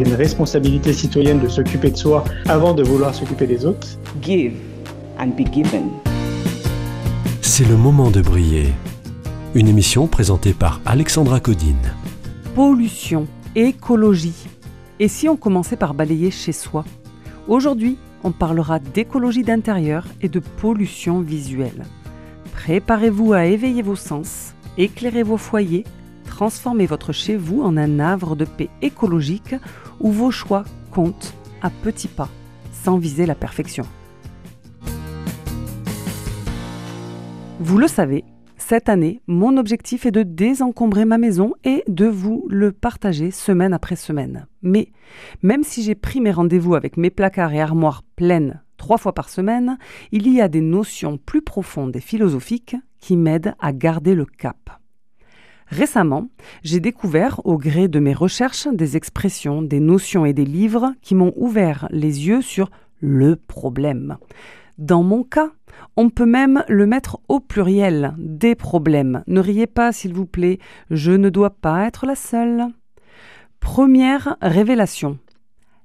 [0.00, 3.86] une responsabilité citoyenne de s'occuper de soi avant de vouloir s'occuper des autres.
[4.22, 4.54] give
[5.18, 5.90] and be given.
[7.42, 8.72] C'est le moment de briller.
[9.54, 11.94] Une émission présentée par Alexandra Codine.
[12.54, 14.46] Pollution, écologie.
[14.98, 16.84] Et si on commençait par balayer chez soi?
[17.48, 21.84] Aujourd'hui, on parlera d'écologie d'intérieur et de pollution visuelle.
[22.52, 25.84] Préparez-vous à éveiller vos sens, éclairer vos foyers,
[26.26, 29.54] transformer votre chez vous en un havre de paix écologique
[30.00, 32.28] où vos choix comptent à petits pas,
[32.72, 33.84] sans viser la perfection.
[37.60, 38.24] Vous le savez,
[38.56, 43.74] cette année, mon objectif est de désencombrer ma maison et de vous le partager semaine
[43.74, 44.46] après semaine.
[44.62, 44.92] Mais
[45.42, 49.28] même si j'ai pris mes rendez-vous avec mes placards et armoires pleines trois fois par
[49.28, 49.76] semaine,
[50.10, 54.79] il y a des notions plus profondes et philosophiques qui m'aident à garder le cap.
[55.70, 56.28] Récemment,
[56.64, 61.14] j'ai découvert, au gré de mes recherches, des expressions, des notions et des livres qui
[61.14, 64.18] m'ont ouvert les yeux sur le problème.
[64.78, 65.50] Dans mon cas,
[65.96, 69.22] on peut même le mettre au pluriel, des problèmes.
[69.28, 70.58] Ne riez pas, s'il vous plaît,
[70.90, 72.66] je ne dois pas être la seule.
[73.60, 75.18] Première révélation.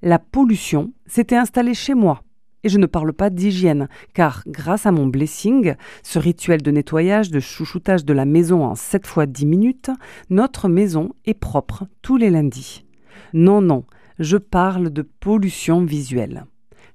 [0.00, 2.23] La pollution s'était installée chez moi.
[2.64, 7.30] Et je ne parle pas d'hygiène, car grâce à mon blessing, ce rituel de nettoyage,
[7.30, 9.90] de chouchoutage de la maison en 7 fois 10 minutes,
[10.30, 12.86] notre maison est propre tous les lundis.
[13.34, 13.84] Non, non,
[14.18, 16.46] je parle de pollution visuelle.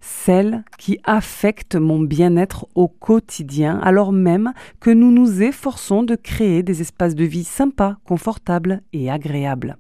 [0.02, 6.64] Celle qui affecte mon bien-être au quotidien, alors même que nous nous efforçons de créer
[6.64, 9.78] des espaces de vie sympas, confortables et agréables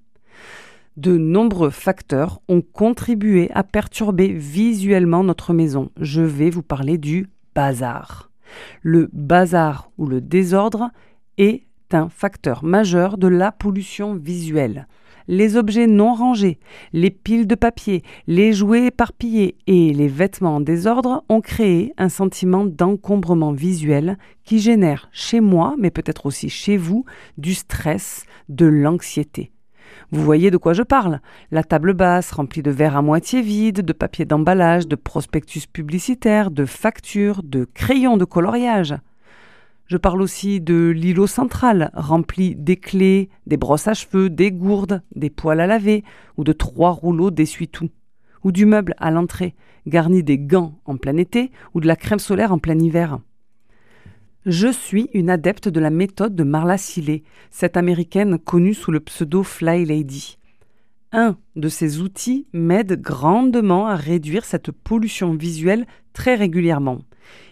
[0.99, 5.91] de nombreux facteurs ont contribué à perturber visuellement notre maison.
[5.99, 8.31] Je vais vous parler du bazar.
[8.81, 10.89] Le bazar ou le désordre
[11.37, 14.87] est un facteur majeur de la pollution visuelle.
[15.29, 16.59] Les objets non rangés,
[16.91, 22.09] les piles de papier, les jouets éparpillés et les vêtements en désordre ont créé un
[22.09, 27.05] sentiment d'encombrement visuel qui génère chez moi, mais peut-être aussi chez vous,
[27.37, 29.51] du stress, de l'anxiété.
[30.11, 31.21] Vous voyez de quoi je parle
[31.51, 36.49] La table basse remplie de verres à moitié vides, de papier d'emballage, de prospectus publicitaires,
[36.49, 38.95] de factures, de crayons de coloriage.
[39.85, 45.03] Je parle aussi de l'îlot central rempli des clés, des brosses à cheveux, des gourdes,
[45.15, 46.03] des poêles à laver
[46.37, 47.89] ou de trois rouleaux d'essuie-tout.
[48.43, 49.53] Ou du meuble à l'entrée,
[49.85, 53.19] garni des gants en plein été ou de la crème solaire en plein hiver.
[54.49, 57.21] Je suis une adepte de la méthode de Marla Sillet,
[57.51, 60.39] cette américaine connue sous le pseudo Fly Lady.
[61.11, 67.03] Un de ces outils m'aide grandement à réduire cette pollution visuelle très régulièrement.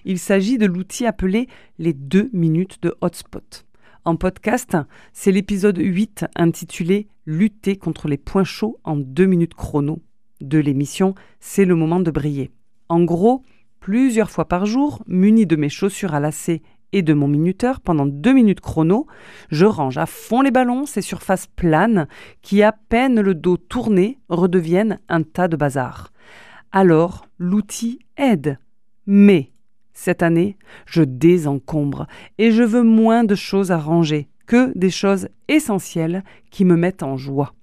[0.06, 1.48] Il s'agit de l'outil appelé
[1.78, 3.68] les deux minutes de hotspot.
[4.04, 4.76] En podcast,
[5.14, 10.02] c'est l'épisode 8 intitulé Lutter contre les points chauds en deux minutes chrono
[10.42, 12.50] de l'émission C'est le moment de briller.
[12.90, 13.44] En gros,
[13.82, 18.06] plusieurs fois par jour, muni de mes chaussures à lacets et de mon minuteur pendant
[18.06, 19.08] deux minutes chrono,
[19.50, 22.08] je range à fond les ballons, ces surfaces planes
[22.42, 26.12] qui, à peine le dos tourné, redeviennent un tas de bazar.
[26.72, 28.60] Alors, l'outil aide.
[29.06, 29.52] Mais,
[29.94, 35.28] cette année, je désencombre et je veux moins de choses à ranger que des choses
[35.48, 37.54] essentielles qui me mettent en joie.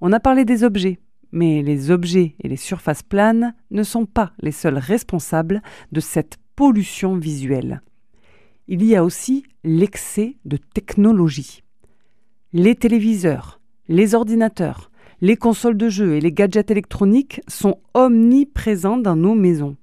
[0.00, 0.98] On a parlé des objets,
[1.32, 5.62] mais les objets et les surfaces planes ne sont pas les seuls responsables
[5.92, 7.82] de cette pollution visuelle
[8.70, 11.64] il y a aussi l'excès de technologie.
[12.52, 19.16] Les téléviseurs, les ordinateurs, les consoles de jeux et les gadgets électroniques sont omniprésents dans
[19.16, 19.76] nos maisons.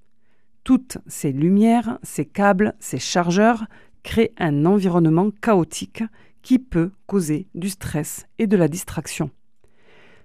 [0.63, 3.65] Toutes ces lumières, ces câbles, ces chargeurs
[4.03, 6.03] créent un environnement chaotique
[6.41, 9.31] qui peut causer du stress et de la distraction.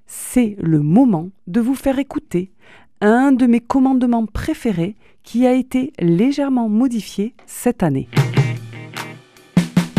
[0.06, 2.52] C'est le moment de vous faire écouter
[3.00, 4.94] un de mes commandements préférés
[5.24, 8.08] qui a été légèrement modifié cette année.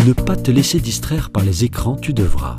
[0.05, 2.57] Ne pas te laisser distraire par les écrans, tu devras.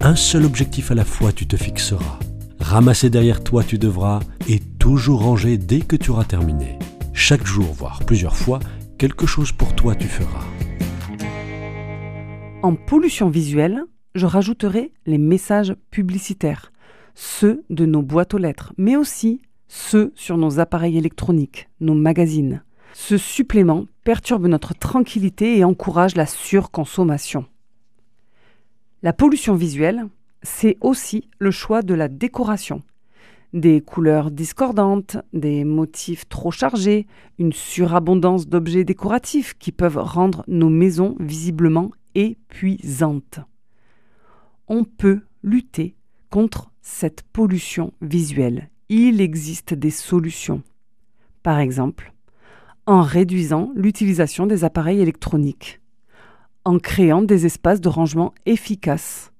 [0.00, 2.18] Un seul objectif à la fois, tu te fixeras.
[2.58, 4.18] Ramasser derrière toi, tu devras,
[4.48, 6.76] et toujours ranger dès que tu auras terminé.
[7.12, 8.58] Chaque jour, voire plusieurs fois,
[8.98, 10.44] quelque chose pour toi, tu feras.
[12.64, 13.84] En pollution visuelle,
[14.16, 16.72] je rajouterai les messages publicitaires.
[17.14, 22.62] ceux de nos boîtes aux lettres, mais aussi ceux sur nos appareils électroniques, nos magazines.
[22.98, 27.44] Ce supplément perturbe notre tranquillité et encourage la surconsommation.
[29.02, 30.06] La pollution visuelle,
[30.42, 32.82] c'est aussi le choix de la décoration.
[33.52, 37.06] Des couleurs discordantes, des motifs trop chargés,
[37.38, 43.40] une surabondance d'objets décoratifs qui peuvent rendre nos maisons visiblement épuisantes.
[44.68, 45.96] On peut lutter
[46.30, 48.70] contre cette pollution visuelle.
[48.88, 50.62] Il existe des solutions.
[51.42, 52.14] Par exemple,
[52.86, 55.80] en réduisant l'utilisation des appareils électroniques,
[56.64, 59.32] en créant des espaces de rangement efficaces,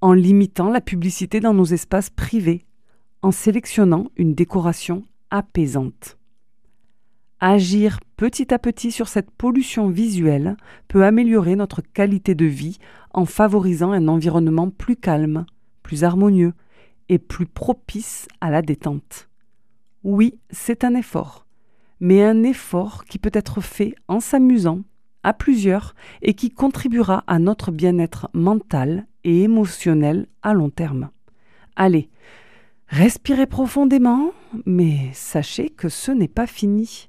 [0.00, 2.66] en limitant la publicité dans nos espaces privés,
[3.22, 6.18] en sélectionnant une décoration apaisante.
[7.40, 10.56] Agir petit à petit sur cette pollution visuelle
[10.88, 12.78] peut améliorer notre qualité de vie
[13.12, 15.46] en favorisant un environnement plus calme,
[15.82, 16.52] plus harmonieux
[17.08, 19.28] et plus propice à la détente.
[20.04, 21.43] Oui, c'est un effort,
[22.04, 24.82] mais un effort qui peut être fait en s'amusant,
[25.22, 31.08] à plusieurs, et qui contribuera à notre bien-être mental et émotionnel à long terme.
[31.76, 32.10] Allez,
[32.88, 34.32] respirez profondément,
[34.66, 37.08] mais sachez que ce n'est pas fini.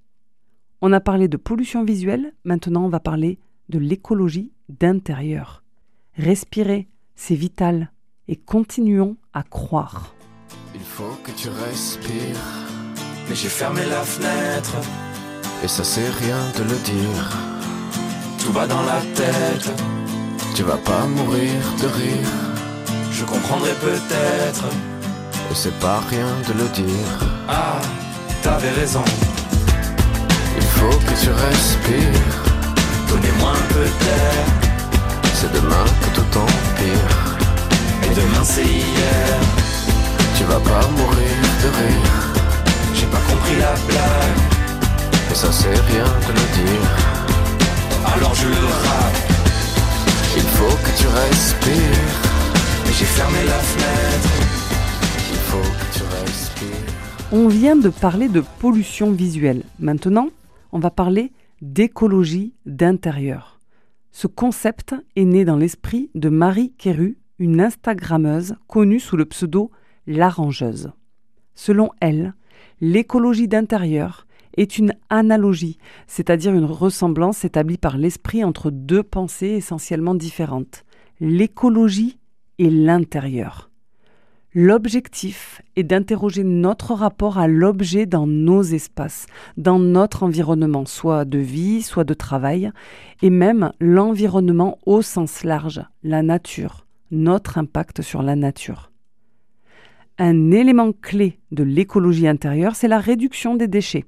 [0.82, 3.38] On a parlé de pollution visuelle, maintenant on va parler
[3.68, 5.62] de l'écologie d'intérieur.
[6.14, 7.92] Respirez, c'est vital,
[8.30, 10.16] et continuons à croire.
[10.74, 12.65] Il faut que tu respires.
[13.27, 14.75] Mais j'ai fermé la fenêtre.
[15.63, 17.25] Et ça c'est rien de le dire.
[18.39, 19.72] Tout va dans la tête.
[20.56, 22.33] Tu vas pas mourir de rire.
[23.12, 24.66] Je comprendrai peut-être.
[25.51, 27.12] Et c'est pas rien de le dire.
[27.50, 27.81] Ah,
[28.44, 29.04] t'avais raison.
[30.57, 32.36] Il faut que tu respires.
[33.10, 34.45] Donnez-moi un peu d'air.
[35.33, 37.16] C'est demain que tout empire.
[38.04, 39.39] Et demain c'est hier.
[40.38, 42.35] Tu vas pas mourir de rire.
[45.36, 46.96] Et ça c'est rien de le dire.
[48.16, 49.18] Alors je le rappe.
[50.38, 52.16] Il faut que tu respires.
[52.86, 54.30] Et j'ai fermé la fenêtre.
[55.34, 57.34] Il faut que tu respires.
[57.34, 59.64] On vient de parler de pollution visuelle.
[59.78, 60.30] Maintenant,
[60.72, 63.60] on va parler d'écologie d'intérieur.
[64.14, 69.70] Ce concept est né dans l'esprit de Marie Quéru, une Instagrammeuse connue sous le pseudo
[70.08, 70.94] L'Arrangeuse.
[71.56, 72.36] Selon elle,
[72.80, 80.16] l'écologie d'intérieur est une analogie, c'est-à-dire une ressemblance établie par l'esprit entre deux pensées essentiellement
[80.16, 80.84] différentes,
[81.19, 82.18] l'écologie
[82.57, 83.69] et l'intérieur.
[84.57, 89.25] L'objectif est d'interroger notre rapport à l'objet dans nos espaces,
[89.57, 92.72] dans notre environnement, soit de vie, soit de travail,
[93.22, 98.92] et même l'environnement au sens large, la nature, notre impact sur la nature.
[100.18, 104.06] Un élément clé de l'écologie intérieure, c'est la réduction des déchets.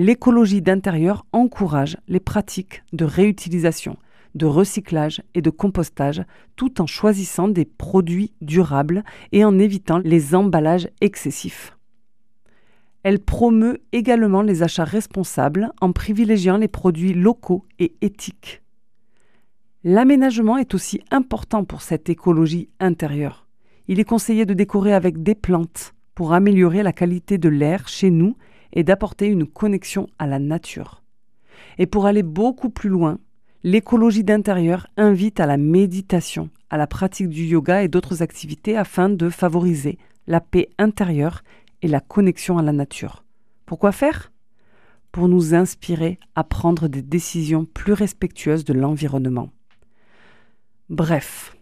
[0.00, 3.96] L'écologie d'intérieur encourage les pratiques de réutilisation,
[4.36, 6.22] de recyclage et de compostage
[6.54, 9.02] tout en choisissant des produits durables
[9.32, 11.76] et en évitant les emballages excessifs.
[13.02, 18.62] Elle promeut également les achats responsables en privilégiant les produits locaux et éthiques.
[19.82, 23.48] L'aménagement est aussi important pour cette écologie intérieure.
[23.88, 28.12] Il est conseillé de décorer avec des plantes pour améliorer la qualité de l'air chez
[28.12, 28.36] nous
[28.72, 31.02] et d'apporter une connexion à la nature.
[31.78, 33.18] Et pour aller beaucoup plus loin,
[33.62, 39.08] l'écologie d'intérieur invite à la méditation, à la pratique du yoga et d'autres activités afin
[39.08, 41.42] de favoriser la paix intérieure
[41.82, 43.24] et la connexion à la nature.
[43.66, 44.32] Pourquoi faire?
[45.12, 49.50] Pour nous inspirer à prendre des décisions plus respectueuses de l'environnement.
[50.90, 51.56] Bref,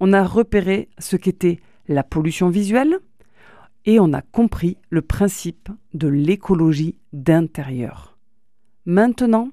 [0.00, 2.98] on a repéré ce qu'était la pollution visuelle
[3.86, 8.18] et on a compris le principe de l'écologie d'intérieur.
[8.84, 9.50] Maintenant,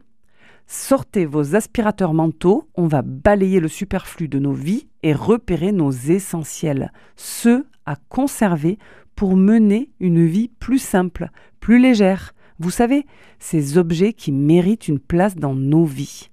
[0.68, 5.92] sortez vos aspirateurs mentaux, on va balayer le superflu de nos vies et repérer nos
[5.92, 8.78] essentiels, ceux à conserver
[9.16, 12.34] pour mener une vie plus simple, plus légère.
[12.60, 13.06] Vous savez,
[13.40, 16.30] ces objets qui méritent une place dans nos vies.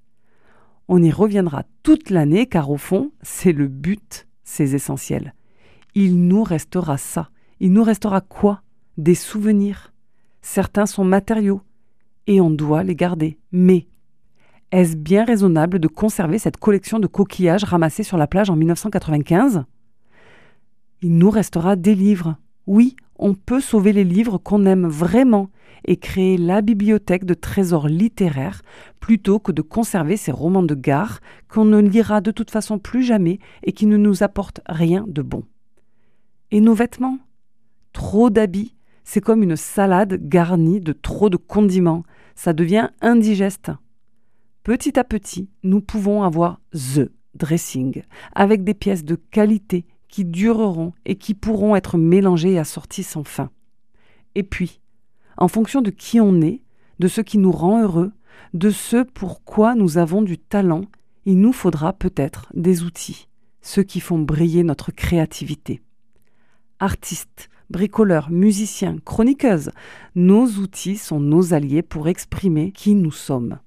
[0.88, 5.35] On y reviendra toute l'année car au fond, c'est le but, ces essentiels.
[5.95, 7.30] Il nous restera ça.
[7.62, 8.62] Il nous restera quoi?
[8.96, 9.92] Des souvenirs.
[10.40, 11.60] Certains sont matériaux
[12.26, 13.38] et on doit les garder.
[13.52, 13.86] Mais
[14.72, 19.64] est-ce bien raisonnable de conserver cette collection de coquillages ramassés sur la plage en 1995
[21.02, 22.36] Il nous restera des livres.
[22.66, 25.50] Oui, on peut sauver les livres qu'on aime vraiment
[25.84, 28.62] et créer la bibliothèque de trésors littéraires
[29.00, 33.02] plutôt que de conserver ces romans de gare qu'on ne lira de toute façon plus
[33.02, 35.44] jamais et qui ne nous apportent rien de bon.
[36.50, 37.18] Et nos vêtements?
[37.92, 42.04] Trop d'habits, c'est comme une salade garnie de trop de condiments.
[42.35, 43.70] Ça devient indigeste.
[44.62, 48.02] Petit à petit, nous pouvons avoir The Dressing,
[48.35, 53.25] avec des pièces de qualité qui dureront et qui pourront être mélangées et assorties sans
[53.25, 53.50] fin.
[54.35, 54.80] Et puis,
[55.37, 56.62] en fonction de qui on est,
[56.99, 58.12] de ce qui nous rend heureux,
[58.54, 60.82] de ce pourquoi nous avons du talent,
[61.25, 63.28] il nous faudra peut-être des outils,
[63.62, 65.82] ceux qui font briller notre créativité.
[66.78, 69.70] Artistes, bricoleurs, musiciens, chroniqueuses,
[70.14, 73.58] nos outils sont nos alliés pour exprimer qui nous sommes.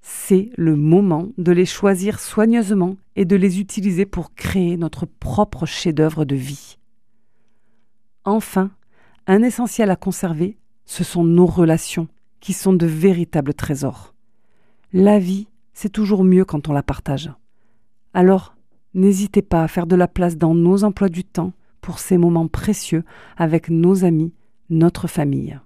[0.00, 5.66] C'est le moment de les choisir soigneusement et de les utiliser pour créer notre propre
[5.66, 6.78] chef-d'œuvre de vie.
[8.24, 8.70] Enfin,
[9.26, 10.56] un essentiel à conserver,
[10.86, 12.08] ce sont nos relations,
[12.40, 14.14] qui sont de véritables trésors.
[14.92, 17.30] La vie, c'est toujours mieux quand on la partage.
[18.14, 18.54] Alors,
[18.94, 21.52] n'hésitez pas à faire de la place dans nos emplois du temps
[21.88, 23.02] pour ces moments précieux
[23.38, 24.34] avec nos amis,
[24.68, 25.58] notre famille.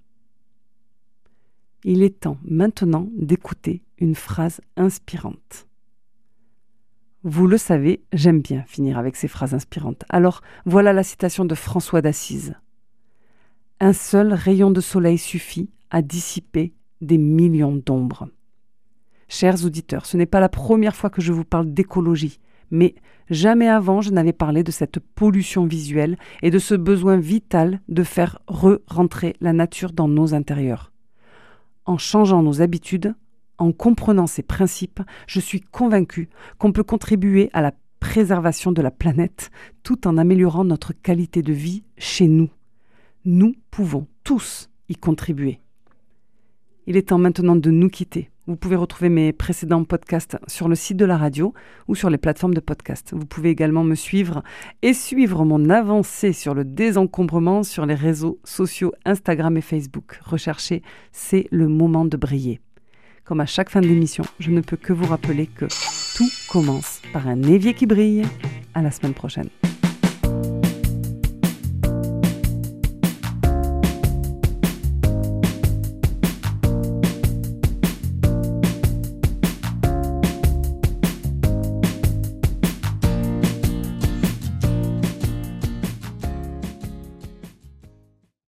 [1.83, 5.67] Il est temps maintenant d'écouter une phrase inspirante.
[7.25, 10.05] Vous le savez, j'aime bien finir avec ces phrases inspirantes.
[10.11, 12.55] Alors voilà la citation de François d'Assise.
[13.81, 18.29] Un seul rayon de soleil suffit à dissiper des millions d'ombres.
[19.27, 22.39] Chers auditeurs, ce n'est pas la première fois que je vous parle d'écologie,
[22.71, 22.95] mais
[23.31, 28.03] jamais avant je n'avais parlé de cette pollution visuelle et de ce besoin vital de
[28.03, 30.93] faire re-rentrer la nature dans nos intérieurs.
[31.85, 33.15] En changeant nos habitudes,
[33.59, 36.29] en comprenant ces principes, je suis convaincu
[36.59, 39.53] qu'on peut contribuer à la préservation de la planète
[39.85, 42.51] tout en améliorant notre qualité de vie chez nous.
[43.25, 45.61] Nous pouvons tous y contribuer.
[46.89, 48.32] Il est temps maintenant de nous quitter.
[48.49, 51.55] Vous pouvez retrouver mes précédents podcasts sur le site de la radio
[51.87, 53.13] ou sur les plateformes de podcast.
[53.13, 54.43] Vous pouvez également me suivre
[54.83, 60.19] et suivre mon avancée sur le désencombrement sur les réseaux sociaux Instagram et Facebook.
[60.25, 60.83] Recherchez
[61.13, 62.61] C'est le moment de briller.
[63.25, 65.67] Comme à chaque fin d'émission, je ne peux que vous rappeler que
[66.17, 68.25] tout commence par un évier qui brille.
[68.75, 69.51] À la semaine prochaine.